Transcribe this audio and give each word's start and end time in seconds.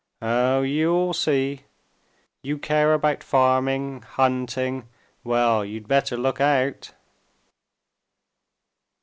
"Oh, 0.23 0.63
you'll 0.63 1.13
see! 1.13 1.65
You 2.41 2.57
care 2.57 2.91
about 2.95 3.23
farming, 3.23 4.01
hunting,—well, 4.01 5.63
you'd 5.63 5.87
better 5.87 6.17
look 6.17 6.41
out!" 6.41 6.91